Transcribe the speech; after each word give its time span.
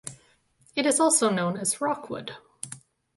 It 0.75 0.87
is 0.87 0.99
also 0.99 1.29
known 1.29 1.57
as 1.57 1.79
Rockwood. 1.79 2.35